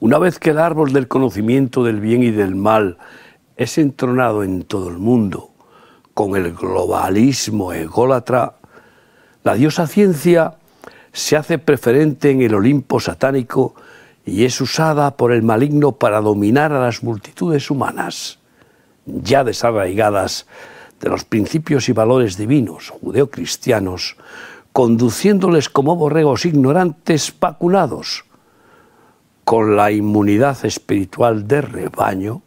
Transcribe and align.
Una 0.00 0.18
vez 0.18 0.38
que 0.38 0.50
el 0.50 0.58
árbol 0.58 0.92
del 0.92 1.08
conocimiento 1.08 1.84
del 1.84 2.00
bien 2.00 2.22
y 2.22 2.30
del 2.30 2.56
mal 2.56 2.98
es 3.56 3.78
entronado 3.78 4.42
en 4.42 4.64
todo 4.64 4.88
el 4.88 4.98
mundo 4.98 5.50
con 6.14 6.36
el 6.36 6.52
globalismo 6.52 7.72
ególatra, 7.72 8.54
la 9.42 9.54
diosa 9.54 9.86
ciencia 9.86 10.54
se 11.12 11.36
hace 11.36 11.58
preferente 11.58 12.30
en 12.30 12.42
el 12.42 12.54
Olimpo 12.54 12.98
satánico 12.98 13.74
y 14.24 14.44
es 14.44 14.60
usada 14.60 15.16
por 15.16 15.32
el 15.32 15.42
maligno 15.42 15.92
para 15.92 16.20
dominar 16.20 16.72
a 16.72 16.80
las 16.80 17.02
multitudes 17.02 17.70
humanas, 17.70 18.38
ya 19.06 19.44
desarraigadas 19.44 20.46
de 21.00 21.08
los 21.08 21.24
principios 21.24 21.88
y 21.88 21.92
valores 21.92 22.36
divinos 22.36 22.90
judeocristianos, 22.90 24.16
conduciéndoles 24.72 25.68
como 25.68 25.94
borregos 25.94 26.46
ignorantes 26.46 27.32
vacunados 27.38 28.24
con 29.44 29.76
la 29.76 29.92
inmunidad 29.92 30.64
espiritual 30.64 31.46
de 31.46 31.60
rebaño 31.60 32.42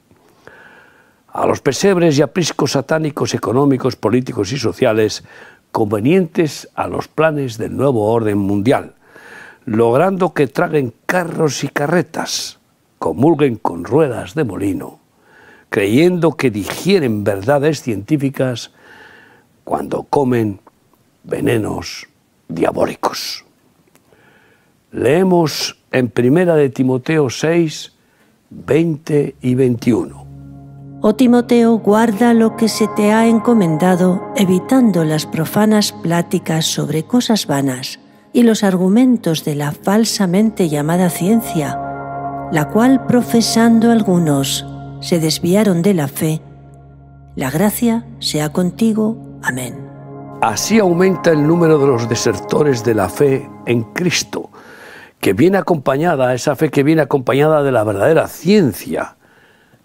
a 1.37 1.45
los 1.45 1.61
pesebres 1.61 2.17
y 2.17 2.23
apriscos 2.23 2.71
satánicos 2.71 3.35
económicos, 3.35 3.95
políticos 3.95 4.51
y 4.51 4.57
sociales 4.57 5.23
convenientes 5.71 6.67
a 6.73 6.87
los 6.87 7.07
planes 7.07 7.59
del 7.59 7.77
nuevo 7.77 8.11
orden 8.11 8.39
mundial, 8.39 8.95
logrando 9.65 10.33
que 10.33 10.47
traguen 10.47 10.93
carros 11.05 11.63
y 11.63 11.67
carretas, 11.67 12.57
comulguen 12.97 13.57
con 13.57 13.83
ruedas 13.83 14.33
de 14.33 14.45
molino, 14.45 14.99
creyendo 15.69 16.31
que 16.31 16.49
digieren 16.49 17.23
verdades 17.23 17.83
científicas 17.83 18.71
cuando 19.63 20.03
comen 20.03 20.59
venenos 21.23 22.07
diabólicos. 22.47 23.45
Leemos 24.91 25.76
en 25.91 26.09
Primera 26.09 26.55
de 26.55 26.69
Timoteo 26.69 27.29
6, 27.29 27.93
20 28.49 29.35
y 29.41 29.55
21. 29.55 30.27
Oh 31.01 31.15
Timoteo, 31.15 31.77
guarda 31.77 32.33
lo 32.33 32.55
que 32.55 32.67
se 32.67 32.87
te 32.87 33.11
ha 33.11 33.27
encomendado, 33.27 34.31
evitando 34.35 35.03
las 35.03 35.25
profanas 35.25 35.91
pláticas 35.91 36.65
sobre 36.65 37.03
cosas 37.03 37.45
vanas 37.45 37.99
y 38.33 38.43
los 38.43 38.63
argumentos 38.63 39.45
de 39.45 39.55
la 39.55 39.71
falsamente 39.71 40.69
llamada 40.69 41.09
ciencia, 41.09 41.79
la 42.51 42.69
cual 42.71 43.05
profesando 43.05 43.91
algunos 43.91 44.65
se 44.99 45.19
desviaron 45.19 45.81
de 45.81 45.93
la 45.93 46.07
fe. 46.07 46.41
La 47.35 47.51
gracia 47.51 48.05
sea 48.19 48.51
contigo. 48.51 49.17
Amén. 49.43 49.87
Así 50.41 50.79
aumenta 50.79 51.31
el 51.31 51.45
número 51.45 51.77
de 51.77 51.87
los 51.87 52.09
desertores 52.09 52.83
de 52.83 52.95
la 52.95 53.09
fe 53.09 53.49
en 53.65 53.83
Cristo, 53.93 54.49
que 55.19 55.33
viene 55.33 55.57
acompañada, 55.57 56.33
esa 56.33 56.55
fe 56.55 56.69
que 56.69 56.83
viene 56.83 57.01
acompañada 57.01 57.63
de 57.63 57.71
la 57.71 57.83
verdadera 57.83 58.27
ciencia 58.27 59.17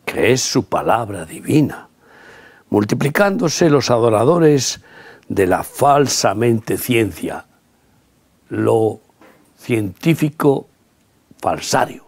que 0.05 0.33
es 0.33 0.41
su 0.41 0.64
palabra 0.64 1.24
divina, 1.24 1.89
multiplicándose 2.70 3.70
los 3.70 3.91
adoradores 3.91 4.80
de 5.28 5.47
la 5.47 5.62
falsamente 5.62 6.77
ciencia, 6.77 7.47
lo 8.48 9.00
científico 9.56 10.66
falsario. 11.39 12.05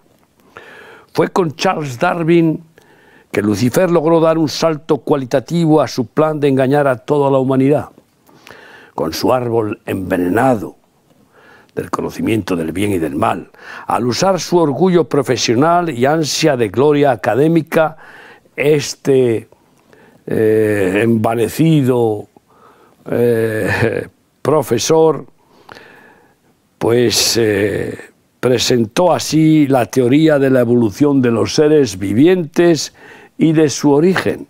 Fue 1.13 1.29
con 1.29 1.55
Charles 1.55 1.99
Darwin 1.99 2.63
que 3.31 3.43
Lucifer 3.43 3.91
logró 3.91 4.21
dar 4.21 4.39
un 4.39 4.49
salto 4.49 4.99
cualitativo 4.99 5.81
a 5.81 5.89
su 5.89 6.07
plan 6.07 6.41
de 6.41 6.49
engañar 6.49 6.87
a 6.87 6.99
toda 6.99 7.31
la 7.31 7.39
humanidad. 7.39 7.91
Con 8.95 9.13
su 9.13 9.33
árbol 9.33 9.81
envenenado, 9.87 10.77
del 11.75 11.91
conocimiento 11.91 12.55
del 12.55 12.73
bien 12.73 12.93
y 12.93 12.99
del 12.99 13.17
mal, 13.17 13.51
al 13.87 14.07
usar 14.07 14.41
su 14.41 14.59
orgullo 14.59 15.05
profesional 15.05 15.91
y 15.91 16.07
ansia 16.07 16.57
de 16.57 16.69
gloria 16.69 17.11
académica, 17.11 17.97
este 18.55 19.49
eh, 20.27 21.01
envanecido 21.03 22.29
eh, 23.11 24.07
profesor, 24.43 25.27
pues 26.79 27.37
eh, 27.39 27.99
presentó 28.39 29.13
así 29.13 29.67
la 29.67 29.87
teoría 29.87 30.39
de 30.39 30.51
la 30.51 30.61
evolución 30.61 31.21
de 31.21 31.31
los 31.31 31.55
seres 31.55 31.99
vivientes 31.99 32.95
y 33.37 33.53
de 33.53 33.69
su 33.69 33.91
origen, 33.91 34.47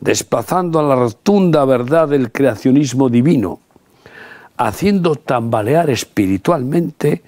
desplazando 0.00 0.80
a 0.80 0.82
la 0.82 0.96
rotunda 0.96 1.64
verdad 1.64 2.08
del 2.08 2.32
creacionismo 2.32 3.08
divino 3.08 3.60
haciendo 4.66 5.16
tambalear 5.16 5.90
espiritualmente 5.90 7.22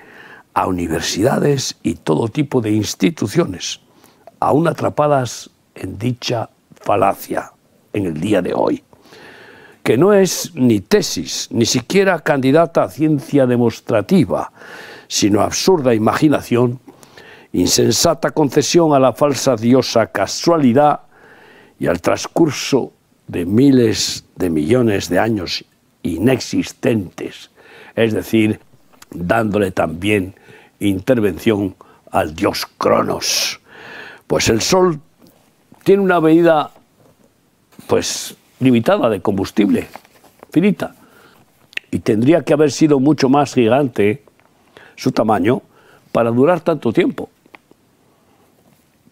a 0.54 0.66
universidades 0.68 1.76
y 1.82 1.94
todo 1.94 2.28
tipo 2.28 2.60
de 2.60 2.70
instituciones, 2.70 3.80
aún 4.38 4.68
atrapadas 4.68 5.50
en 5.74 5.98
dicha 5.98 6.50
falacia 6.80 7.52
en 7.92 8.06
el 8.06 8.20
día 8.20 8.40
de 8.40 8.54
hoy, 8.54 8.84
que 9.82 9.98
no 9.98 10.12
es 10.12 10.52
ni 10.54 10.80
tesis, 10.80 11.48
ni 11.50 11.66
siquiera 11.66 12.20
candidata 12.20 12.84
a 12.84 12.88
ciencia 12.88 13.46
demostrativa, 13.46 14.52
sino 15.08 15.40
absurda 15.40 15.92
imaginación, 15.92 16.78
insensata 17.52 18.30
concesión 18.30 18.94
a 18.94 19.00
la 19.00 19.12
falsa 19.12 19.56
diosa 19.56 20.06
casualidad 20.06 21.00
y 21.80 21.88
al 21.88 22.00
transcurso 22.00 22.92
de 23.26 23.44
miles 23.44 24.24
de 24.36 24.50
millones 24.50 25.08
de 25.08 25.18
años 25.18 25.64
inexistentes, 26.04 27.50
es 27.96 28.12
decir, 28.12 28.60
dándole 29.10 29.72
también 29.72 30.34
intervención 30.78 31.74
al 32.10 32.34
dios 32.34 32.66
Cronos. 32.78 33.60
Pues 34.26 34.48
el 34.48 34.60
Sol 34.60 35.00
tiene 35.82 36.02
una 36.02 36.20
medida 36.20 36.70
pues 37.88 38.36
limitada 38.60 39.08
de 39.08 39.20
combustible, 39.20 39.88
finita, 40.50 40.94
y 41.90 41.98
tendría 41.98 42.42
que 42.42 42.52
haber 42.52 42.70
sido 42.70 43.00
mucho 43.00 43.28
más 43.28 43.54
gigante 43.54 44.22
su 44.96 45.10
tamaño 45.10 45.62
para 46.12 46.30
durar 46.30 46.60
tanto 46.60 46.92
tiempo. 46.92 47.30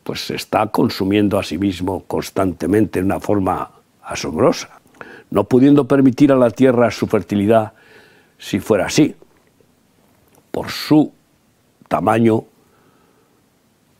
Pues 0.02 0.26
se 0.26 0.34
está 0.34 0.66
consumiendo 0.66 1.38
a 1.38 1.42
sí 1.42 1.58
mismo 1.58 2.04
constantemente 2.04 3.00
de 3.00 3.06
una 3.06 3.20
forma 3.20 3.70
asombrosa 4.02 4.81
no 5.32 5.44
pudiendo 5.44 5.88
permitir 5.88 6.31
a 6.31 6.37
la 6.37 6.50
tierra 6.50 6.91
su 6.91 7.06
fertilidad 7.06 7.72
si 8.38 8.60
fuera 8.60 8.87
así, 8.87 9.16
por 10.50 10.70
su 10.70 11.10
tamaño 11.88 12.44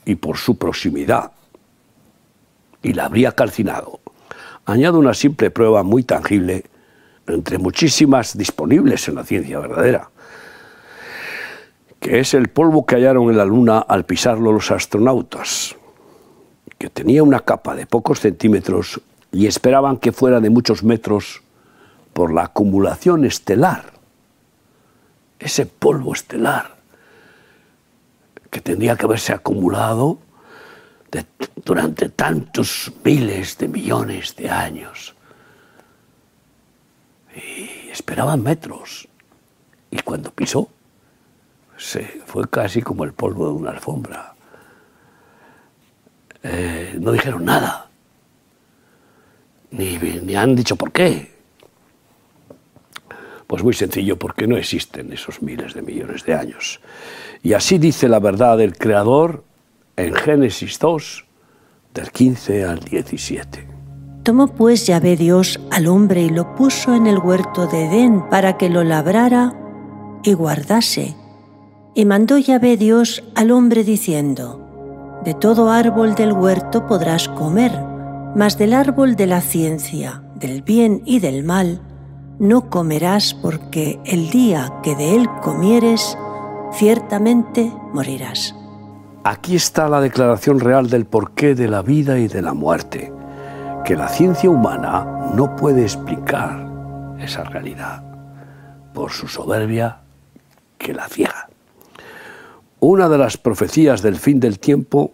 y 0.05 0.15
por 0.17 0.37
su 0.37 0.59
proximidad, 0.59 1.33
y 2.83 2.93
la 2.93 3.07
habría 3.07 3.33
calcinado. 3.33 4.01
Añado 4.67 4.99
una 4.99 5.15
simple 5.15 5.51
prueba 5.51 5.83
muy 5.83 6.03
tangible 6.03 6.65
entre 7.27 7.57
muchísimas 7.57 8.37
disponibles 8.37 9.09
en 9.09 9.15
la 9.15 9.25
ciencia 9.25 9.59
verdadera, 9.59 10.11
que 11.99 12.21
es 12.21 12.35
el 12.35 12.49
polvo 12.49 12.85
que 12.85 12.97
hallaron 12.97 13.31
en 13.31 13.39
la 13.39 13.47
Luna 13.47 13.79
al 13.79 14.05
pisarlo 14.05 14.53
los 14.53 14.71
astronautas, 14.71 15.77
que 16.77 16.91
tenía 16.91 17.23
una 17.23 17.41
capa 17.41 17.75
de 17.75 17.87
pocos 17.87 18.21
centímetros 18.21 19.01
y 19.33 19.47
esperaban 19.47 19.97
que 19.97 20.13
fuera 20.13 20.41
de 20.41 20.51
muchos 20.51 20.85
metros 20.85 21.43
por 22.13 22.33
la 22.33 22.45
acumulación 22.45 23.25
estelar, 23.25 23.95
ese 25.39 25.65
polvo 25.65 26.13
estelar 26.13 26.77
que 28.51 28.61
tendría 28.61 28.97
que 28.97 29.07
haberse 29.07 29.33
acumulado 29.33 30.19
durante 31.65 32.11
tantos 32.11 32.93
miles 33.03 33.57
de 33.57 33.69
millones 33.69 34.37
de 34.37 34.51
años. 34.51 35.15
Y 37.35 37.89
esperaban 37.89 38.43
metros. 38.43 39.09
Y 39.91 39.99
cuando 40.01 40.31
pisó, 40.31 40.69
se 41.79 42.23
fue 42.27 42.47
casi 42.49 42.83
como 42.83 43.05
el 43.05 43.15
polvo 43.15 43.47
de 43.47 43.53
una 43.53 43.71
alfombra. 43.71 44.35
Eh, 46.43 46.99
no 47.01 47.13
dijeron 47.13 47.45
nada 47.47 47.92
ni, 49.73 50.35
han 50.35 50.55
dicho 50.55 50.77
por 50.77 50.93
qué. 50.93 51.33
Pues 53.47 53.63
muy 53.63 53.75
sencillo, 53.75 54.19
porque 54.19 54.47
no 54.47 54.57
existen 54.57 55.13
esos 55.13 55.43
miles 55.43 55.75
de 55.75 55.83
millones 55.83 56.25
de 56.25 56.35
años. 56.35 56.81
Y 57.43 57.55
así 57.55 57.79
dice 57.79 58.09
la 58.09 58.21
verdad 58.21 58.57
del 58.57 58.77
Creador 58.77 59.45
en 59.97 60.15
Génesis 60.15 60.79
2, 60.79 61.25
del 61.95 62.11
15 62.11 62.65
al 62.65 62.79
17. 62.81 63.69
Tomó 64.23 64.49
pues 64.49 64.87
Yahvé 64.87 65.17
Dios 65.17 65.61
al 65.71 65.89
hombre 65.89 66.23
y 66.23 66.31
lo 66.31 66.55
puso 66.55 66.95
en 66.95 67.07
el 67.07 67.19
huerto 67.19 67.67
de 67.67 67.87
Edén 67.87 68.29
para 68.31 68.57
que 68.57 68.71
lo 68.71 68.85
labrara 68.85 69.53
y 70.23 70.33
guardase. 70.35 71.17
Y 71.95 72.05
mandó 72.05 72.39
Yahvé 72.39 72.77
Dios 72.77 73.25
al 73.35 73.51
hombre 73.51 73.85
diciendo, 73.85 75.21
De 75.25 75.35
todo 75.35 75.71
árbol 75.71 76.15
del 76.15 76.33
huerto 76.33 76.87
podrás 76.87 77.29
comer, 77.29 77.92
mas 78.35 78.59
del 78.59 78.73
árbol 78.73 79.17
de 79.17 79.27
la 79.27 79.41
ciencia, 79.41 80.23
del 80.35 80.63
bien 80.63 81.03
y 81.05 81.21
del 81.21 81.45
mal, 81.45 81.81
no 82.39 82.71
comerás 82.71 83.35
porque 83.35 84.01
el 84.05 84.31
día 84.31 84.73
que 84.83 84.97
de 84.97 85.15
él 85.15 85.29
comieres, 85.43 86.17
ciertamente 86.73 87.73
morirás. 87.93 88.55
Aquí 89.25 89.55
está 89.55 89.89
la 89.89 90.01
declaración 90.01 90.59
real 90.59 90.91
del 90.91 91.05
porqué 91.05 91.55
de 91.55 91.69
la 91.69 91.83
vida 91.83 92.19
y 92.19 92.27
de 92.27 92.43
la 92.43 92.55
muerte, 92.55 93.13
que 93.85 93.95
la 93.95 94.09
ciencia 94.09 94.51
humana 94.51 95.31
no 95.35 95.55
puede 95.55 95.83
explicar 95.83 96.67
esa 97.21 97.45
realidad 97.45 98.03
por 98.93 99.13
su 99.13 99.29
soberbia 99.29 99.99
que 100.79 100.93
la 100.93 101.09
ciega. 101.09 101.49
Una 102.81 103.09
de 103.09 103.19
las 103.19 103.37
profecías 103.37 104.03
del 104.03 104.17
fin 104.17 104.41
del 104.41 104.59
tiempo, 104.59 105.13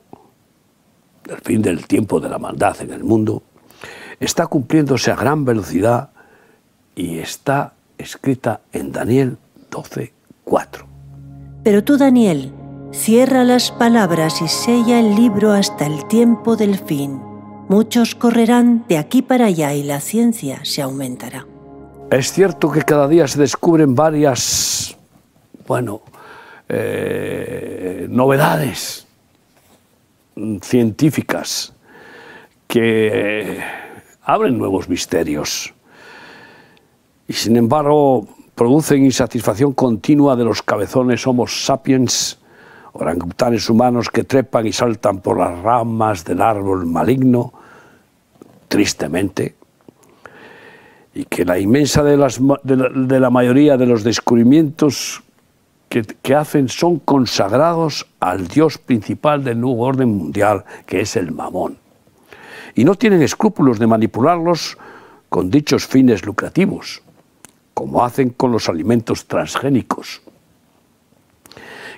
del 1.28 1.38
fin 1.38 1.62
del 1.62 1.86
tiempo 1.86 2.18
de 2.18 2.28
la 2.28 2.38
maldad 2.38 2.80
en 2.80 2.90
el 2.90 3.04
mundo, 3.04 3.42
está 4.18 4.46
cumpliéndose 4.46 5.10
a 5.10 5.16
gran 5.16 5.44
velocidad 5.44 6.08
y 6.96 7.18
está 7.18 7.74
escrita 7.98 8.62
en 8.72 8.90
Daniel 8.90 9.36
12, 9.70 10.12
4. 10.44 10.86
Pero 11.62 11.84
tú, 11.84 11.98
Daniel, 11.98 12.52
cierra 12.92 13.44
las 13.44 13.70
palabras 13.70 14.40
y 14.40 14.48
sella 14.48 14.98
el 14.98 15.14
libro 15.14 15.52
hasta 15.52 15.86
el 15.86 16.06
tiempo 16.08 16.56
del 16.56 16.78
fin. 16.78 17.20
Muchos 17.68 18.14
correrán 18.14 18.86
de 18.88 18.96
aquí 18.96 19.20
para 19.20 19.46
allá 19.46 19.74
y 19.74 19.82
la 19.82 20.00
ciencia 20.00 20.64
se 20.64 20.80
aumentará. 20.80 21.46
Es 22.10 22.32
cierto 22.32 22.70
que 22.70 22.82
cada 22.82 23.06
día 23.06 23.28
se 23.28 23.38
descubren 23.38 23.94
varias, 23.94 24.96
bueno, 25.66 26.00
eh, 26.70 28.06
novedades 28.08 29.07
científicas 30.62 31.74
que 32.66 33.60
abren 34.22 34.58
nuevos 34.58 34.88
misterios. 34.88 35.72
Y 37.26 37.32
sin 37.32 37.56
embargo 37.56 38.28
producen 38.54 39.04
insatisfacción 39.04 39.72
continua 39.72 40.36
de 40.36 40.44
los 40.44 40.62
cabezones 40.62 41.26
Homo 41.26 41.46
sapiens, 41.46 42.38
orangutanes 42.92 43.70
humanos 43.70 44.08
que 44.10 44.24
trepan 44.24 44.66
y 44.66 44.72
saltan 44.72 45.20
por 45.20 45.38
las 45.38 45.58
ramas 45.60 46.24
del 46.24 46.42
árbol 46.42 46.84
maligno, 46.86 47.52
tristemente, 48.66 49.54
y 51.14 51.24
que 51.24 51.44
la 51.44 51.58
inmensa 51.58 52.02
de, 52.02 52.16
de, 52.16 53.20
la, 53.20 53.30
mayoría 53.30 53.76
de 53.76 53.86
los 53.86 54.04
descubrimientos 54.04 55.22
que, 55.88 56.34
hacen 56.34 56.68
son 56.68 56.98
consagrados 56.98 58.06
al 58.20 58.48
Dios 58.48 58.78
principal 58.78 59.44
del 59.44 59.60
nuevo 59.60 59.84
orden 59.84 60.10
mundial, 60.10 60.64
que 60.86 61.00
es 61.00 61.16
el 61.16 61.32
mamón. 61.32 61.78
Y 62.74 62.84
no 62.84 62.94
tienen 62.94 63.22
escrúpulos 63.22 63.78
de 63.78 63.86
manipularlos 63.86 64.76
con 65.28 65.50
dichos 65.50 65.86
fines 65.86 66.24
lucrativos 66.24 67.02
como 67.78 68.04
hacen 68.04 68.30
con 68.30 68.50
los 68.50 68.68
alimentos 68.68 69.28
transgénicos, 69.28 70.20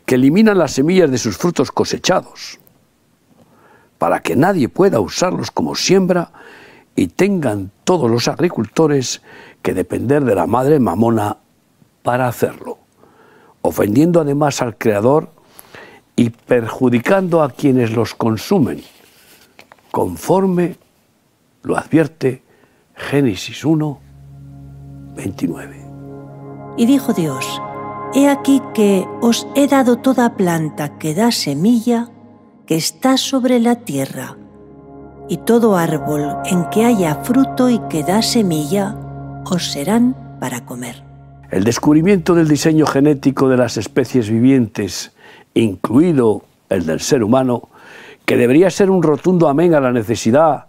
que 0.05 0.17
eliminan 0.17 0.59
las 0.59 0.73
semillas 0.73 1.11
de 1.11 1.17
sus 1.17 1.39
frutos 1.39 1.73
cosechados, 1.73 2.59
para 3.97 4.21
que 4.21 4.37
nadie 4.37 4.69
pueda 4.69 5.01
usarlos 5.01 5.51
como 5.51 5.75
siembra 5.75 6.33
y 6.95 7.07
tengan 7.07 7.71
todos 7.85 8.11
los 8.11 8.29
agricultores 8.29 9.23
que 9.63 9.73
depender 9.73 10.23
de 10.23 10.35
la 10.35 10.47
madre 10.47 10.79
mamona 10.79 11.39
para 12.03 12.29
hacerlo, 12.29 12.77
ofendiendo 13.63 14.21
además 14.21 14.63
al 14.63 14.77
Creador 14.77 15.31
y 16.17 16.31
perjudicando 16.31 17.43
a 17.43 17.51
quienes 17.51 17.93
los 17.93 18.15
consumen, 18.15 18.83
conforme 19.91 20.77
lo 21.63 21.77
advierte 21.77 22.43
Génesis 22.95 23.65
1, 23.65 23.99
29. 25.15 25.77
Y 26.77 26.87
dijo 26.87 27.13
Dios, 27.13 27.61
He 28.13 28.29
aquí 28.29 28.61
que 28.75 29.07
os 29.21 29.47
he 29.55 29.69
dado 29.69 29.97
toda 29.97 30.37
planta 30.37 30.99
que 30.99 31.15
da 31.15 31.31
semilla, 31.31 32.09
que 32.67 32.77
está 32.77 33.17
sobre 33.17 33.61
la 33.61 33.77
tierra, 33.77 34.37
y 35.29 35.37
todo 35.39 35.77
árbol 35.77 36.37
en 36.45 36.69
que 36.71 36.85
haya 36.85 37.17
fruto 37.23 37.71
y 37.71 37.79
que 37.89 38.03
da 38.03 38.21
semilla, 38.21 38.97
os 39.45 39.71
serán 39.71 40.17
para 40.41 40.67
comer. 40.67 41.10
El 41.51 41.65
descubrimiento 41.65 42.37
del 42.37 42.47
diseño 42.47 42.87
genético 42.87 43.49
de 43.49 43.57
las 43.57 43.77
especies 43.77 44.31
vivientes, 44.31 45.13
incluido 45.53 46.45
el 46.69 46.87
del 46.87 47.01
ser 47.01 47.25
humano, 47.25 47.71
que 48.25 48.37
debería 48.37 48.71
ser 48.71 48.89
un 48.89 49.03
rotundo 49.03 49.49
amén 49.49 49.75
a 49.75 49.81
la 49.81 49.91
necesidad 49.91 50.67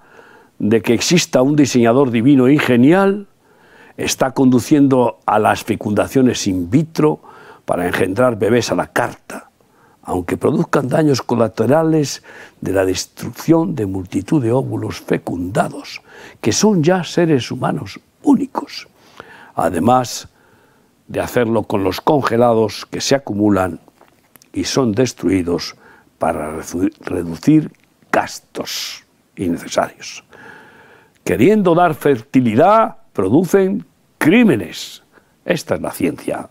de 0.58 0.82
que 0.82 0.96
exista 0.96 1.44
un 1.44 1.56
diseñador 1.56 2.10
divino 2.10 2.50
y 2.50 2.58
genial, 2.58 3.28
está 3.96 4.32
conduciendo 4.32 5.20
a 5.28 5.38
las 5.38 5.64
fecundaciones 5.64 6.48
in 6.48 6.72
vitro 6.72 7.20
para 7.64 7.86
engendrar 7.86 8.40
bebés 8.40 8.72
a 8.72 8.76
la 8.76 8.88
carta, 8.88 9.52
aunque 10.02 10.36
produzcan 10.36 10.88
daños 10.90 11.22
colaterales 11.22 12.24
de 12.60 12.74
la 12.74 12.86
destrucción 12.86 13.76
de 13.76 13.86
multitud 13.86 14.42
de 14.42 14.52
óvulos 14.52 15.00
fecundados, 15.00 16.02
que 16.42 16.52
son 16.52 16.82
ya 16.82 17.04
seres 17.04 17.52
humanos 17.52 18.00
únicos, 18.24 18.88
además 19.54 20.31
de 21.12 21.20
hacerlo 21.20 21.64
con 21.64 21.84
los 21.84 22.00
congelados 22.00 22.86
que 22.86 23.02
se 23.02 23.16
acumulan 23.16 23.82
y 24.54 24.64
son 24.64 24.94
destruidos 24.94 25.76
para 26.18 26.62
reducir 27.02 27.70
gastos 28.10 29.04
innecesarios. 29.36 30.24
Queriendo 31.26 31.76
dar 31.76 31.96
fertilidad, 31.96 32.96
producen 33.12 33.86
crímenes. 34.18 35.04
Esta 35.44 35.76
es 35.76 35.82
la 35.82 35.92
ciencia 35.92 36.50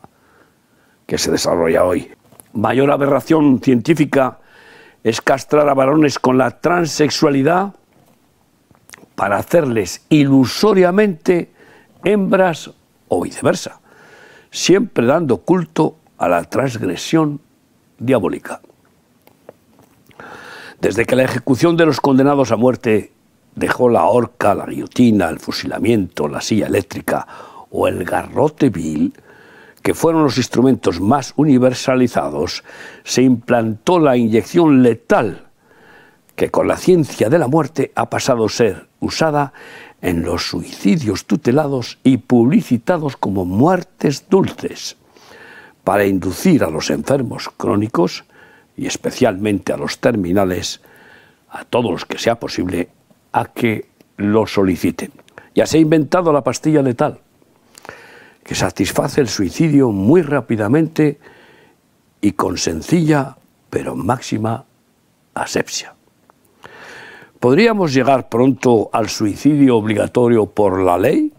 que 1.07 1.17
se 1.17 1.31
desarrolla 1.31 1.85
hoy. 1.85 2.11
Mayor 2.53 2.91
aberración 2.91 3.61
científica 3.61 4.41
es 5.03 5.23
castrar 5.23 5.71
a 5.71 5.75
varones 5.75 6.19
con 6.19 6.37
la 6.37 6.61
transexualidad 6.61 7.75
para 9.15 9.39
hacerles 9.39 10.05
ilusoriamente 10.11 11.51
hembras 12.05 12.71
o 13.09 13.23
viceversa, 13.23 13.80
siempre 14.51 15.07
dando 15.07 15.39
culto 15.39 15.97
a 16.19 16.29
la 16.29 16.45
transgresión 16.45 17.41
diabólica. 17.99 18.61
Desde 20.81 21.05
que 21.05 21.17
la 21.17 21.25
ejecución 21.25 21.77
de 21.77 21.87
los 21.87 22.01
condenados 22.01 22.53
a 22.53 22.57
muerte 22.57 23.13
dejó 23.55 23.89
la 23.89 24.05
horca, 24.05 24.55
la 24.55 24.67
guillotina, 24.67 25.29
el 25.29 25.39
fusilamiento, 25.39 26.29
la 26.29 26.41
silla 26.41 26.67
eléctrica 26.67 27.27
o 27.71 27.87
el 27.87 28.05
garrote 28.05 28.71
vil, 28.71 29.13
que 29.83 29.95
fueron 29.95 30.25
los 30.25 30.37
instrumentos 30.37 31.01
más 31.01 31.33
universalizados, 31.37 32.65
se 33.05 33.23
implantó 33.23 33.99
la 33.99 34.17
inyección 34.17 34.83
letal, 34.83 35.47
que 36.37 36.51
con 36.51 36.69
la 36.69 36.77
ciencia 36.77 37.29
de 37.29 37.39
la 37.39 37.49
muerte 37.49 37.93
ha 37.95 38.09
pasado 38.09 38.47
a 38.47 38.49
ser 38.49 38.89
usada 39.01 39.53
en 40.03 40.23
los 40.23 40.49
suicidios 40.49 41.27
tutelados 41.27 41.99
y 42.03 42.19
publicitados 42.19 43.17
como 43.17 43.45
muertes 43.45 44.29
dulces, 44.29 44.97
para 45.85 46.07
inducir 46.07 46.65
a 46.65 46.71
los 46.71 46.91
enfermos 46.91 47.51
crónicos, 47.57 48.25
y 48.77 48.87
especialmente 48.87 49.73
a 49.73 49.77
los 49.77 49.99
terminales, 49.99 50.81
a 51.51 51.65
todos 51.65 51.91
los 51.91 52.05
que 52.07 52.19
sea 52.19 52.41
posible, 52.41 52.89
a 53.33 53.47
que 53.47 53.89
lo 54.17 54.47
soliciten. 54.47 55.13
Ya 55.55 55.67
se 55.67 55.79
ha 55.79 55.81
inventado 55.81 56.33
la 56.33 56.43
pastilla 56.43 56.81
letal, 56.81 57.21
que 58.43 58.55
satisface 58.55 59.21
el 59.21 59.29
suicidio 59.29 59.91
muy 59.91 60.23
rápidamente 60.23 61.19
y 62.21 62.33
con 62.33 62.57
sencilla 62.57 63.37
pero 63.69 63.95
máxima 63.95 64.65
asepsia. 65.35 65.95
¿Podríamos 67.41 67.93
llegar 67.93 68.29
pronto 68.29 68.91
al 68.93 69.09
suicidio 69.09 69.77
obligatorio 69.77 70.47
por 70.47 70.81
la 70.81 70.99
ley? 70.99 71.33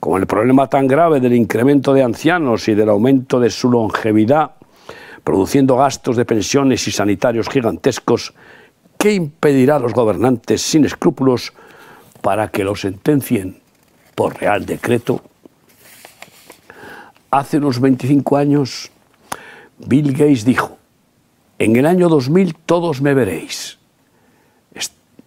Con 0.00 0.20
el 0.20 0.26
problema 0.26 0.66
tan 0.66 0.86
grave 0.86 1.20
del 1.20 1.34
incremento 1.34 1.92
de 1.92 2.02
ancianos 2.02 2.66
y 2.68 2.74
del 2.74 2.88
aumento 2.88 3.38
de 3.38 3.50
su 3.50 3.70
longevidad, 3.70 4.52
produciendo 5.22 5.76
gastos 5.76 6.16
de 6.16 6.24
pensiones 6.24 6.88
y 6.88 6.90
sanitarios 6.90 7.48
gigantescos, 7.48 8.34
¿Qué 9.00 9.14
impedirá 9.14 9.76
a 9.76 9.78
los 9.78 9.94
gobernantes 9.94 10.60
sin 10.60 10.84
escrúpulos 10.84 11.54
para 12.20 12.48
que 12.48 12.64
lo 12.64 12.76
sentencien 12.76 13.58
por 14.14 14.38
real 14.38 14.66
decreto? 14.66 15.22
Hace 17.30 17.56
unos 17.56 17.80
25 17.80 18.36
años, 18.36 18.90
Bill 19.78 20.12
Gates 20.12 20.44
dijo, 20.44 20.76
en 21.60 21.76
el 21.76 21.84
año 21.84 22.08
2000 22.08 22.54
todos 22.54 23.02
me 23.02 23.12
veréis. 23.12 23.78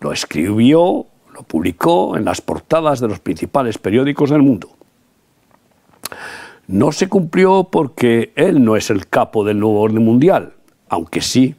Lo 0.01 0.11
escribió, 0.11 1.05
lo 1.31 1.43
publicó 1.43 2.17
en 2.17 2.25
las 2.25 2.41
portadas 2.41 2.99
de 2.99 3.07
los 3.07 3.19
principales 3.19 3.77
periódicos 3.77 4.31
del 4.31 4.41
mundo. 4.41 4.69
No 6.67 6.91
se 6.91 7.07
cumplió 7.07 7.69
porque 7.71 8.33
él 8.35 8.65
no 8.65 8.75
es 8.75 8.89
el 8.89 9.07
capo 9.07 9.45
del 9.45 9.59
nuevo 9.59 9.79
orden 9.79 10.03
mundial, 10.03 10.53
aunque 10.89 11.21
sí 11.21 11.55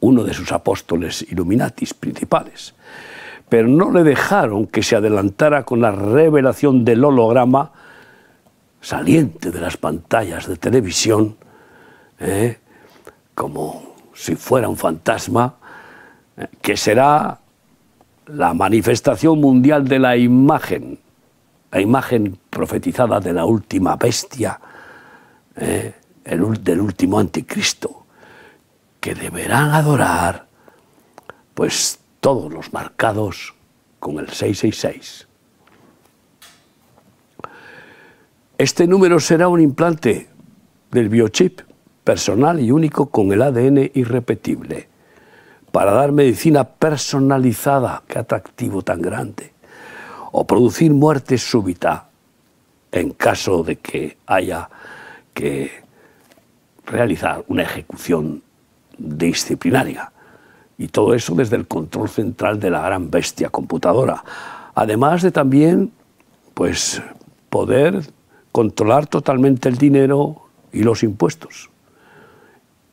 uno 0.00 0.24
de 0.24 0.34
sus 0.34 0.50
apóstoles 0.50 1.24
Illuminatis 1.30 1.94
principales. 1.94 2.74
Pero 3.48 3.68
no 3.68 3.92
le 3.92 4.02
dejaron 4.02 4.66
que 4.66 4.82
se 4.82 4.96
adelantara 4.96 5.62
con 5.62 5.80
la 5.80 5.92
revelación 5.92 6.84
del 6.84 7.04
holograma 7.04 7.70
saliente 8.80 9.52
de 9.52 9.60
las 9.60 9.76
pantallas 9.76 10.48
de 10.48 10.56
televisión, 10.56 11.36
¿eh? 12.18 12.58
Como 13.36 13.94
si 14.14 14.34
fuera 14.34 14.66
un 14.66 14.78
fantasma, 14.78 15.54
eh, 16.36 16.48
que 16.60 16.76
será 16.76 17.38
la 18.28 18.54
manifestación 18.54 19.40
mundial 19.40 19.86
de 19.86 19.98
la 19.98 20.16
imagen, 20.16 20.98
la 21.70 21.80
imagen 21.80 22.38
profetizada 22.50 23.20
de 23.20 23.34
la 23.34 23.44
última 23.44 23.94
bestia, 23.96 24.58
eh, 25.54 25.94
del 26.24 26.80
último 26.80 27.20
anticristo, 27.20 28.06
que 28.98 29.14
deberán 29.14 29.70
adorar, 29.70 30.46
pues 31.54 32.00
todos 32.18 32.52
los 32.52 32.72
marcados 32.72 33.54
con 34.00 34.18
el 34.18 34.28
666. 34.30 35.28
Este 38.58 38.86
número 38.86 39.20
será 39.20 39.48
un 39.48 39.60
implante 39.60 40.28
del 40.90 41.10
biochip 41.10 41.65
personal 42.06 42.60
y 42.60 42.70
único 42.70 43.06
con 43.06 43.32
el 43.32 43.42
ADN 43.42 43.90
irrepetible 43.94 44.88
para 45.72 45.90
dar 45.90 46.12
medicina 46.12 46.62
personalizada, 46.62 48.04
qué 48.06 48.20
atractivo 48.20 48.82
tan 48.82 49.02
grande, 49.02 49.52
o 50.30 50.46
producir 50.46 50.92
muerte 50.92 51.36
súbita 51.36 52.08
en 52.92 53.10
caso 53.10 53.64
de 53.64 53.76
que 53.76 54.18
haya 54.24 54.70
que 55.34 55.82
realizar 56.86 57.44
una 57.48 57.64
ejecución 57.64 58.40
disciplinaria. 58.96 60.12
Y 60.78 60.86
todo 60.86 61.12
eso 61.12 61.34
desde 61.34 61.56
el 61.56 61.66
control 61.66 62.08
central 62.08 62.60
de 62.60 62.70
la 62.70 62.82
gran 62.82 63.10
bestia 63.10 63.48
computadora. 63.48 64.22
Además 64.76 65.22
de 65.22 65.32
también, 65.32 65.90
pues, 66.54 67.02
poder 67.50 68.00
controlar 68.52 69.08
totalmente 69.08 69.68
el 69.68 69.76
dinero 69.76 70.42
y 70.72 70.84
los 70.84 71.02
impuestos 71.02 71.70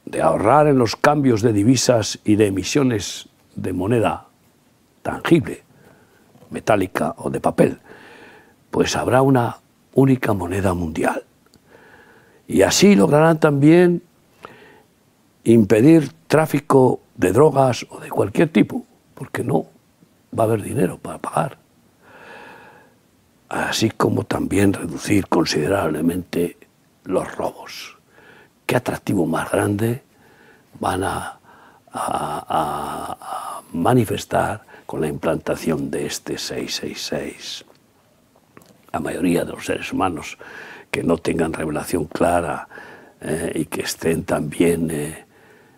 de 0.05 0.21
ahorrar 0.21 0.67
en 0.67 0.77
los 0.77 0.95
cambios 0.95 1.41
de 1.41 1.53
divisas 1.53 2.19
y 2.23 2.35
de 2.35 2.47
emisiones 2.47 3.29
de 3.55 3.73
moneda 3.73 4.27
tangible, 5.01 5.63
metálica 6.49 7.15
o 7.17 7.29
de 7.29 7.39
papel, 7.39 7.79
pues 8.71 8.95
habrá 8.95 9.21
una 9.21 9.57
única 9.93 10.33
moneda 10.33 10.73
mundial. 10.73 11.23
Y 12.47 12.63
así 12.63 12.95
lograrán 12.95 13.39
también 13.39 14.03
impedir 15.43 16.11
tráfico 16.27 17.01
de 17.15 17.31
drogas 17.31 17.85
o 17.89 17.99
de 17.99 18.09
cualquier 18.09 18.49
tipo, 18.49 18.85
porque 19.13 19.43
no 19.43 19.67
va 20.37 20.43
a 20.43 20.47
haber 20.47 20.63
dinero 20.63 20.97
para 20.97 21.19
pagar. 21.19 21.57
Así 23.49 23.91
como 23.91 24.23
también 24.23 24.73
reducir 24.73 25.27
considerablemente 25.27 26.57
los 27.03 27.35
robos 27.35 27.92
qué 28.65 28.75
atractivo 28.75 29.25
más 29.25 29.51
grande 29.51 30.03
van 30.79 31.03
a, 31.03 31.39
manifestar 33.71 34.63
con 34.85 35.01
la 35.01 35.07
implantación 35.07 35.91
de 35.91 36.07
este 36.07 36.37
666. 36.37 37.65
La 38.91 38.99
mayoría 38.99 39.45
de 39.45 39.51
los 39.51 39.65
seres 39.65 39.91
humanos 39.93 40.37
que 40.89 41.03
no 41.03 41.17
tengan 41.17 41.53
revelación 41.53 42.05
clara 42.05 42.67
eh, 43.21 43.51
y 43.55 43.65
que 43.65 43.81
estén 43.81 44.23
también 44.25 44.89
eh, 44.91 45.25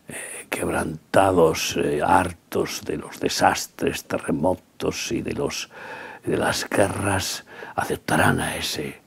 eh, 0.08 0.48
quebrantados, 0.50 1.78
hartos 2.04 2.82
de 2.86 2.98
los 2.98 3.20
desastres, 3.20 4.06
terremotos 4.06 5.12
y 5.12 5.22
de, 5.22 5.34
los, 5.34 5.70
de 6.26 6.38
las 6.38 6.70
guerras, 6.70 7.46
aceptarán 7.76 8.40
a 8.40 8.58
ese 8.58 9.02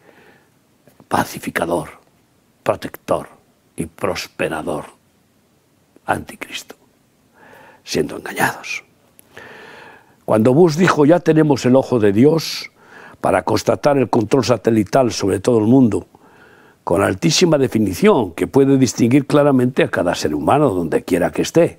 pacificador, 1.09 1.89
protector, 2.63 3.38
y 3.79 3.87
prosperador. 3.87 4.87
Anticristo, 6.05 6.75
siendo 7.85 8.17
engañados. 8.17 8.83
Cuando 10.25 10.53
Bush 10.53 10.77
dijo 10.77 11.05
ya 11.07 11.21
tenemos 11.21 11.65
el 11.65 11.77
ojo 11.77 11.99
de 11.99 12.13
Dios 12.13 12.71
para 13.21 13.43
constatar 13.43 13.99
el 13.99 14.11
control 14.11 14.45
satelital 14.45 15.13
sobre 15.13 15.39
todo 15.39 15.59
el 15.59 15.67
mundo, 15.67 16.07
con 16.83 17.03
altísima 17.03 17.59
definición 17.59 18.33
que 18.33 18.47
puede 18.47 18.79
distinguir 18.79 19.27
claramente 19.27 19.83
a 19.83 19.91
cada 19.91 20.15
ser 20.15 20.35
humano 20.35 20.71
donde 20.71 21.05
quiera 21.05 21.31
que 21.31 21.43
esté, 21.43 21.79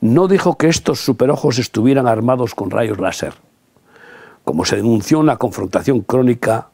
no 0.00 0.26
dijo 0.26 0.56
que 0.56 0.68
estos 0.68 1.00
superojos 1.00 1.58
estuvieran 1.58 2.08
armados 2.08 2.54
con 2.54 2.70
rayos 2.70 2.98
láser, 2.98 3.34
como 4.44 4.64
se 4.64 4.76
denunció 4.76 5.20
en 5.20 5.26
la 5.26 5.36
confrontación 5.36 6.00
crónica 6.00 6.70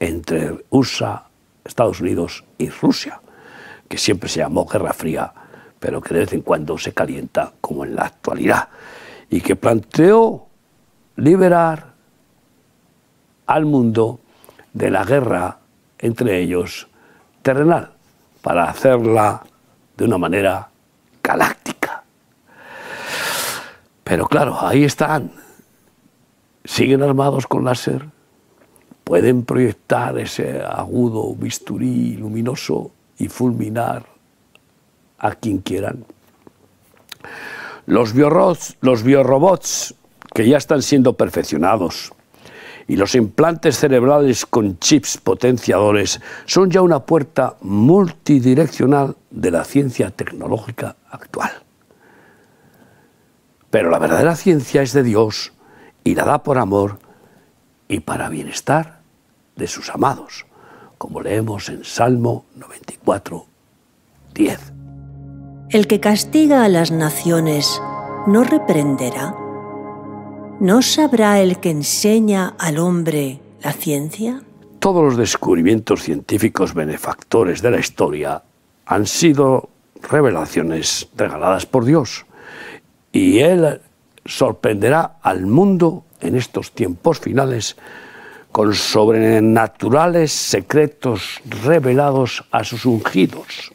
entre 0.00 0.64
USA, 0.70 1.28
Estados 1.64 2.00
Unidos 2.00 2.44
y 2.58 2.68
Rusia 2.68 3.20
que 3.88 3.98
siempre 3.98 4.28
se 4.28 4.40
llamó 4.40 4.66
Guerra 4.66 4.92
Fría, 4.92 5.32
pero 5.78 6.00
que 6.00 6.14
de 6.14 6.20
vez 6.20 6.32
en 6.32 6.42
cuando 6.42 6.78
se 6.78 6.92
calienta 6.92 7.52
como 7.60 7.84
en 7.84 7.94
la 7.94 8.02
actualidad, 8.06 8.68
y 9.30 9.40
que 9.40 9.56
planteó 9.56 10.46
liberar 11.16 11.92
al 13.46 13.66
mundo 13.66 14.20
de 14.72 14.90
la 14.90 15.04
guerra 15.04 15.58
entre 15.98 16.40
ellos 16.40 16.88
terrenal, 17.42 17.92
para 18.42 18.64
hacerla 18.64 19.42
de 19.96 20.04
una 20.04 20.18
manera 20.18 20.68
galáctica. 21.22 22.02
Pero 24.02 24.26
claro, 24.26 24.58
ahí 24.60 24.84
están, 24.84 25.30
siguen 26.64 27.02
armados 27.02 27.46
con 27.46 27.64
láser, 27.64 28.06
pueden 29.04 29.44
proyectar 29.44 30.18
ese 30.18 30.62
agudo 30.62 31.34
bisturí 31.34 32.16
luminoso 32.16 32.90
y 33.18 33.28
fulminar 33.28 34.06
a 35.18 35.34
quien 35.34 35.58
quieran. 35.58 36.04
Los 37.86 38.12
biorobots, 38.12 38.76
los 38.80 39.02
biorobots 39.02 39.94
que 40.34 40.48
ya 40.48 40.56
están 40.56 40.82
siendo 40.82 41.14
perfeccionados 41.14 42.12
y 42.86 42.96
los 42.96 43.14
implantes 43.14 43.78
cerebrales 43.78 44.46
con 44.46 44.78
chips 44.78 45.18
potenciadores 45.18 46.20
son 46.44 46.70
ya 46.70 46.82
una 46.82 47.00
puerta 47.00 47.56
multidireccional 47.60 49.16
de 49.30 49.50
la 49.50 49.64
ciencia 49.64 50.10
tecnológica 50.10 50.96
actual. 51.10 51.50
Pero 53.70 53.90
la 53.90 53.98
verdadera 53.98 54.36
ciencia 54.36 54.82
es 54.82 54.92
de 54.92 55.02
Dios 55.02 55.52
y 56.04 56.14
la 56.14 56.24
da 56.24 56.42
por 56.42 56.58
amor 56.58 56.98
y 57.88 58.00
para 58.00 58.28
bienestar 58.28 59.00
de 59.56 59.66
sus 59.66 59.90
amados 59.90 60.46
como 61.04 61.20
leemos 61.20 61.68
en 61.68 61.84
Salmo 61.84 62.46
94, 62.56 63.44
10. 64.32 64.72
El 65.68 65.86
que 65.86 66.00
castiga 66.00 66.64
a 66.64 66.70
las 66.70 66.90
naciones 66.90 67.78
no 68.26 68.42
reprenderá. 68.42 69.36
¿No 70.60 70.80
sabrá 70.80 71.40
el 71.40 71.60
que 71.60 71.68
enseña 71.68 72.54
al 72.58 72.78
hombre 72.78 73.40
la 73.62 73.74
ciencia? 73.74 74.40
Todos 74.78 75.04
los 75.04 75.18
descubrimientos 75.18 76.02
científicos 76.02 76.72
benefactores 76.72 77.60
de 77.60 77.72
la 77.72 77.80
historia 77.80 78.42
han 78.86 79.06
sido 79.06 79.68
revelaciones 80.10 81.10
regaladas 81.18 81.66
por 81.66 81.84
Dios. 81.84 82.24
Y 83.12 83.40
Él 83.40 83.82
sorprenderá 84.24 85.18
al 85.20 85.44
mundo 85.44 86.06
en 86.22 86.34
estos 86.34 86.72
tiempos 86.72 87.20
finales 87.20 87.76
con 88.54 88.72
sobrenaturales 88.72 90.30
secretos 90.30 91.42
revelados 91.64 92.44
a 92.52 92.62
sus 92.62 92.86
ungidos, 92.86 93.72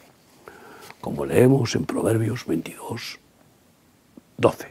como 1.01 1.25
leemos 1.25 1.75
en 1.75 1.83
Proverbios 1.83 2.45
22, 2.45 3.19
12. 4.37 4.67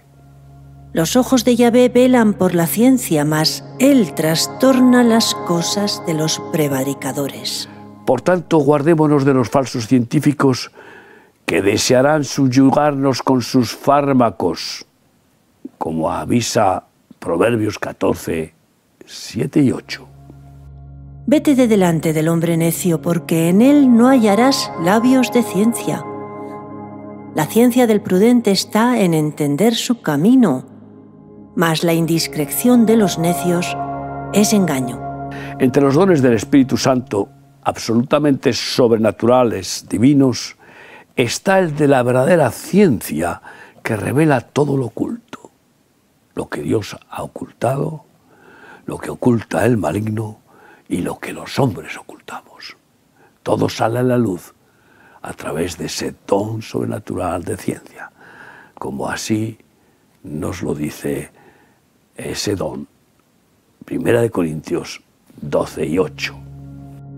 Los 0.94 1.14
ojos 1.14 1.44
de 1.44 1.56
Yahvé 1.56 1.90
velan 1.90 2.32
por 2.32 2.54
la 2.54 2.66
ciencia, 2.66 3.26
mas 3.26 3.62
él 3.78 4.14
trastorna 4.14 5.02
las 5.02 5.34
cosas 5.34 6.02
de 6.06 6.14
los 6.14 6.40
prevaricadores. 6.52 7.68
Por 8.06 8.22
tanto, 8.22 8.56
guardémonos 8.56 9.26
de 9.26 9.34
los 9.34 9.50
falsos 9.50 9.88
científicos 9.88 10.70
que 11.44 11.60
desearán 11.60 12.24
subyugarnos 12.24 13.22
con 13.22 13.42
sus 13.42 13.76
fármacos, 13.76 14.86
como 15.76 16.10
avisa 16.10 16.84
Proverbios 17.18 17.78
14, 17.78 18.56
7 19.08 19.62
y 19.62 19.72
8. 19.72 20.06
Vete 21.26 21.54
de 21.54 21.66
delante 21.66 22.12
del 22.12 22.28
hombre 22.28 22.56
necio, 22.56 23.00
porque 23.00 23.48
en 23.48 23.62
él 23.62 23.96
no 23.96 24.08
hallarás 24.08 24.70
labios 24.82 25.32
de 25.32 25.42
ciencia. 25.42 26.04
La 27.34 27.46
ciencia 27.46 27.86
del 27.86 28.00
prudente 28.00 28.50
está 28.50 29.00
en 29.00 29.14
entender 29.14 29.74
su 29.74 30.00
camino, 30.00 30.66
mas 31.54 31.84
la 31.84 31.94
indiscreción 31.94 32.86
de 32.86 32.96
los 32.96 33.18
necios 33.18 33.76
es 34.32 34.52
engaño. 34.52 35.00
Entre 35.58 35.82
los 35.82 35.94
dones 35.94 36.22
del 36.22 36.34
Espíritu 36.34 36.76
Santo, 36.76 37.28
absolutamente 37.62 38.52
sobrenaturales, 38.52 39.86
divinos, 39.88 40.56
está 41.16 41.58
el 41.58 41.74
de 41.76 41.88
la 41.88 42.02
verdadera 42.02 42.50
ciencia 42.50 43.40
que 43.82 43.96
revela 43.96 44.40
todo 44.40 44.76
lo 44.76 44.86
oculto, 44.86 45.50
lo 46.34 46.48
que 46.48 46.62
Dios 46.62 46.96
ha 47.10 47.22
ocultado 47.22 48.07
lo 48.88 48.96
que 48.96 49.10
oculta 49.10 49.66
el 49.66 49.76
maligno 49.76 50.38
y 50.88 51.02
lo 51.02 51.18
que 51.18 51.34
los 51.34 51.58
hombres 51.58 51.98
ocultamos. 51.98 52.74
Todo 53.42 53.68
sale 53.68 53.98
a 53.98 54.02
la 54.02 54.16
luz 54.16 54.54
a 55.20 55.34
través 55.34 55.76
de 55.76 55.84
ese 55.84 56.14
don 56.26 56.62
sobrenatural 56.62 57.44
de 57.44 57.58
ciencia, 57.58 58.10
como 58.78 59.10
así 59.10 59.58
nos 60.22 60.62
lo 60.62 60.74
dice 60.74 61.30
ese 62.16 62.56
don. 62.56 62.88
Primera 63.84 64.22
de 64.22 64.30
Corintios 64.30 65.02
12 65.42 65.86
y 65.86 65.98
8. 65.98 66.34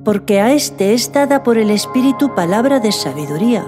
Porque 0.04 0.40
a 0.40 0.52
este 0.52 0.92
es 0.92 1.12
dada 1.12 1.44
por 1.44 1.56
el 1.56 1.70
Espíritu 1.70 2.34
palabra 2.34 2.80
de 2.80 2.90
sabiduría, 2.90 3.64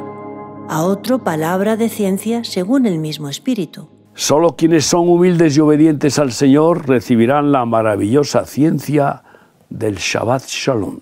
a 0.68 0.82
otro 0.82 1.20
palabra 1.20 1.76
de 1.76 1.88
ciencia 1.88 2.42
según 2.42 2.86
el 2.86 2.98
mismo 2.98 3.28
Espíritu. 3.28 3.91
Solo 4.14 4.56
quienes 4.56 4.84
son 4.84 5.08
humildes 5.08 5.56
y 5.56 5.60
obedientes 5.60 6.18
al 6.18 6.32
Señor 6.32 6.86
recibirán 6.86 7.50
la 7.50 7.64
maravillosa 7.64 8.44
ciencia 8.44 9.22
del 9.70 9.96
Shabbat 9.96 10.44
Shalom, 10.46 11.00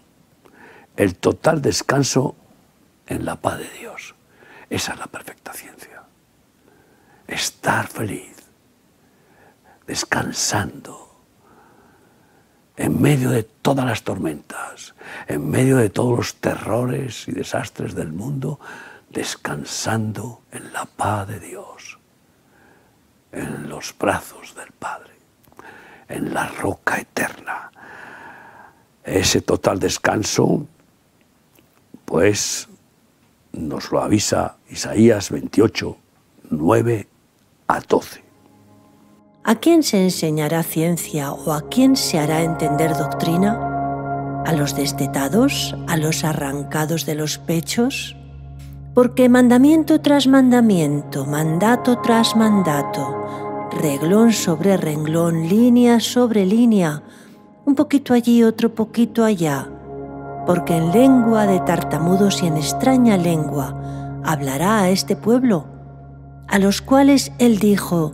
el 0.96 1.16
total 1.16 1.60
descanso 1.60 2.36
en 3.08 3.24
la 3.24 3.36
paz 3.36 3.58
de 3.58 3.68
Dios. 3.78 4.14
Esa 4.68 4.92
es 4.92 4.98
la 5.00 5.06
perfecta 5.06 5.52
ciencia. 5.52 6.04
Estar 7.26 7.88
feliz, 7.88 8.36
descansando, 9.86 11.10
en 12.76 13.02
medio 13.02 13.30
de 13.30 13.42
todas 13.42 13.84
las 13.84 14.04
tormentas, 14.04 14.94
en 15.26 15.50
medio 15.50 15.76
de 15.76 15.90
todos 15.90 16.16
los 16.16 16.34
terrores 16.36 17.28
y 17.28 17.32
desastres 17.32 17.94
del 17.94 18.12
mundo, 18.12 18.58
descansando 19.10 20.42
en 20.50 20.72
la 20.72 20.86
paz 20.86 21.28
de 21.28 21.40
Dios, 21.40 21.99
en 23.32 23.68
los 23.68 23.94
brazos 23.98 24.54
del 24.54 24.72
Padre, 24.72 25.12
en 26.08 26.34
la 26.34 26.48
roca 26.48 26.98
eterna. 26.98 27.70
Ese 29.04 29.40
total 29.40 29.78
descanso, 29.78 30.66
pues 32.04 32.68
nos 33.52 33.90
lo 33.90 34.00
avisa 34.00 34.56
Isaías 34.68 35.30
28, 35.30 35.96
9 36.50 37.08
a 37.68 37.80
12. 37.80 38.24
¿A 39.42 39.54
quién 39.56 39.82
se 39.82 40.02
enseñará 40.02 40.62
ciencia 40.62 41.32
o 41.32 41.52
a 41.52 41.68
quién 41.68 41.96
se 41.96 42.18
hará 42.18 42.42
entender 42.42 42.96
doctrina? 42.96 44.42
¿A 44.44 44.52
los 44.52 44.76
destetados? 44.76 45.74
¿A 45.88 45.96
los 45.96 46.24
arrancados 46.24 47.06
de 47.06 47.14
los 47.14 47.38
pechos? 47.38 48.16
Porque 48.94 49.28
mandamiento 49.28 50.00
tras 50.00 50.26
mandamiento, 50.26 51.24
mandato 51.24 51.98
tras 52.00 52.34
mandato, 52.34 53.16
reglón 53.70 54.32
sobre 54.32 54.76
renglón, 54.76 55.48
línea 55.48 56.00
sobre 56.00 56.44
línea, 56.44 57.04
un 57.64 57.76
poquito 57.76 58.14
allí, 58.14 58.42
otro 58.42 58.74
poquito 58.74 59.24
allá, 59.24 59.70
porque 60.44 60.76
en 60.76 60.90
lengua 60.90 61.46
de 61.46 61.60
tartamudos 61.60 62.42
y 62.42 62.48
en 62.48 62.56
extraña 62.56 63.16
lengua 63.16 64.20
hablará 64.24 64.80
a 64.80 64.90
este 64.90 65.14
pueblo, 65.14 65.66
a 66.48 66.58
los 66.58 66.82
cuales 66.82 67.30
él 67.38 67.60
dijo, 67.60 68.12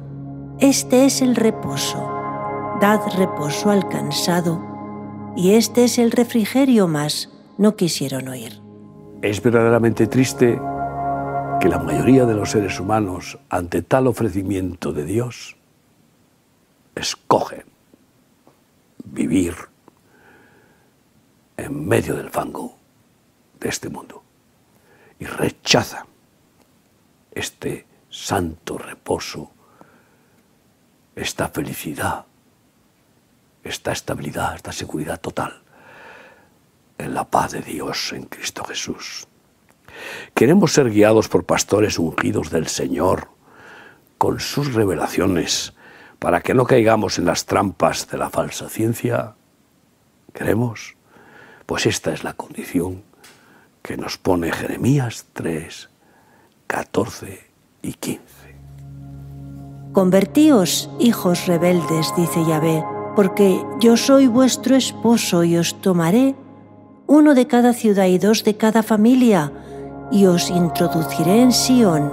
Este 0.59 1.07
es 1.07 1.23
el 1.23 1.37
reposo, 1.37 2.07
dad 2.83 3.01
reposo 3.17 3.71
al 3.71 3.89
cansado, 3.89 4.63
y 5.37 5.55
este 5.55 5.85
es 5.85 5.97
el 5.97 6.11
refrigerio 6.11 6.87
más, 6.87 7.31
no 7.57 7.77
quisieron 7.77 8.29
oír. 8.29 8.66
Es 9.27 9.43
verdaderamente 9.43 10.07
triste 10.07 10.53
que 11.61 11.69
la 11.69 11.81
mayoría 11.81 12.27
de 12.27 12.35
los 12.35 12.53
seres 12.53 12.79
humanos, 12.79 13.37
ante 13.49 13.83
tal 13.83 14.07
ofrecimiento 14.07 14.93
de 14.93 15.05
Dios, 15.05 15.57
escogen 16.95 17.65
vivir 19.05 19.57
en 21.57 21.89
medio 21.89 22.15
del 22.15 22.31
fango 22.31 22.77
de 23.59 23.69
este 23.69 23.89
mundo 23.89 24.23
y 25.19 25.25
rechazan 25.25 26.07
este 27.33 27.85
santo 28.09 28.79
reposo, 28.79 29.51
esta 31.17 31.49
felicidad, 31.49 32.27
esta 33.65 33.91
estabilidad, 33.91 34.55
esta 34.55 34.71
seguridad 34.71 35.21
total 35.21 35.66
en 36.99 37.15
la 37.15 37.25
paz 37.25 37.53
de 37.53 37.63
Dios 37.63 38.13
en 38.13 38.25
Cristo 38.25 38.65
Jesús. 38.65 39.27
Queremos 40.35 40.73
ser 40.73 40.91
guiados 40.91 41.29
por 41.29 41.45
pastores 41.45 41.99
ungidos 41.99 42.51
del 42.51 42.67
Señor 42.67 43.29
con 44.19 44.41
sus 44.41 44.75
revelaciones 44.75 45.75
para 46.19 46.41
que 46.41 46.55
no 46.55 46.65
caigamos 46.65 47.19
en 47.19 47.27
las 47.27 47.47
trampas 47.47 48.09
de 48.09 48.19
la 48.19 48.31
falsa 48.31 48.69
ciencia. 48.69 49.35
¿Queremos? 50.33 50.97
Pues 51.67 51.87
esta 51.87 52.13
es 52.13 52.25
la 52.25 52.35
condición 52.35 53.03
que 53.83 53.97
nos 53.97 54.19
pone 54.19 54.53
Jeremías 54.53 55.27
3, 55.33 55.89
14 56.67 57.47
y 57.83 57.93
15. 57.95 58.23
Convertíos, 59.93 60.91
hijos 60.99 61.47
rebeldes, 61.47 62.13
dice 62.17 62.45
Yahvé, 62.45 62.85
porque 63.15 63.63
yo 63.81 63.97
soy 63.97 64.27
vuestro 64.27 64.77
esposo 64.77 65.43
y 65.45 65.57
os 65.57 65.81
tomaré 65.81 66.35
uno 67.07 67.35
de 67.35 67.47
cada 67.47 67.73
ciudad 67.73 68.07
y 68.07 68.19
dos 68.19 68.45
de 68.45 68.57
cada 68.57 68.83
familia, 68.83 69.53
y 70.11 70.27
os 70.27 70.51
introduciré 70.51 71.41
en 71.41 71.53
Sión, 71.53 72.13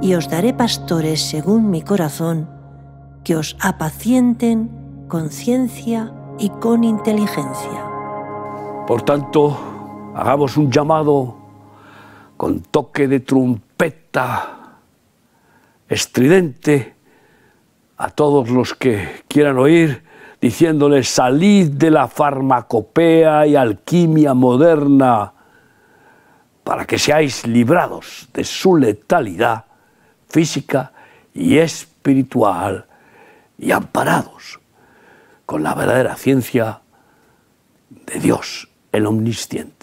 y 0.00 0.14
os 0.14 0.28
daré 0.28 0.52
pastores 0.52 1.22
según 1.22 1.70
mi 1.70 1.82
corazón, 1.82 2.48
que 3.24 3.36
os 3.36 3.56
apacienten 3.60 4.70
con 5.08 5.30
ciencia 5.30 6.12
y 6.38 6.50
con 6.50 6.84
inteligencia. 6.84 7.86
Por 8.86 9.02
tanto, 9.02 9.56
hagamos 10.14 10.56
un 10.56 10.70
llamado 10.70 11.36
con 12.36 12.60
toque 12.60 13.06
de 13.06 13.20
trompeta 13.20 14.78
estridente 15.88 16.94
a 17.96 18.10
todos 18.10 18.50
los 18.50 18.74
que 18.74 19.22
quieran 19.28 19.58
oír, 19.58 20.02
diciéndoles, 20.42 21.08
salid 21.08 21.70
de 21.70 21.90
la 21.92 22.08
farmacopea 22.08 23.46
y 23.46 23.54
alquimia 23.54 24.34
moderna 24.34 25.32
para 26.64 26.84
que 26.84 26.98
seáis 26.98 27.46
librados 27.46 28.28
de 28.34 28.42
su 28.42 28.76
letalidad 28.76 29.64
física 30.28 30.92
y 31.32 31.58
espiritual 31.58 32.86
y 33.56 33.70
amparados 33.70 34.58
con 35.46 35.62
la 35.62 35.74
verdadera 35.74 36.16
ciencia 36.16 36.80
de 37.90 38.18
Dios, 38.18 38.68
el 38.90 39.06
omnisciente. 39.06 39.81